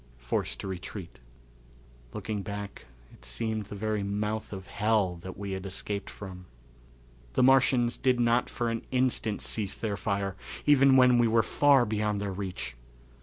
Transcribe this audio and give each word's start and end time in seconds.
Forced 0.17 0.59
to 0.61 0.67
Retreat. 0.67 1.19
Looking 2.11 2.41
back 2.41 2.87
it 3.13 3.23
seemed 3.23 3.65
the 3.65 3.75
very 3.75 4.01
mouth 4.01 4.51
of 4.51 4.65
hell 4.65 5.15
that 5.17 5.37
we 5.37 5.51
had 5.51 5.63
escaped 5.63 6.09
from. 6.09 6.47
The 7.33 7.43
Martians 7.43 7.97
did 7.97 8.19
not 8.19 8.49
for 8.49 8.71
an 8.71 8.81
instant 8.89 9.43
cease 9.43 9.77
their 9.77 9.97
fire, 9.97 10.35
even 10.65 10.95
when 10.97 11.19
we 11.19 11.27
were 11.27 11.43
far 11.43 11.85
beyond 11.85 12.19
their 12.19 12.33
reach. 12.33 12.75